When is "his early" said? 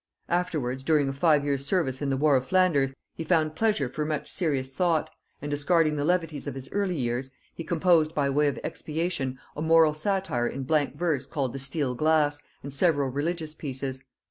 6.55-6.95